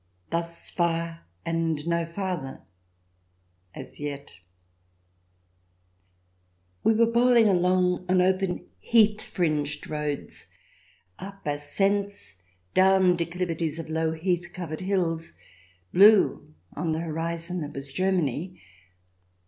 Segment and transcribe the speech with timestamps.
[0.31, 2.63] Thus far and no farther—
[3.81, 4.33] as yet!...
[6.83, 10.47] We were bowling along on open heath fringed roads,
[11.19, 12.37] up ascents,
[12.73, 15.33] down declivities of low heath covered hills,
[15.93, 18.59] blue on the horizon that was Germany.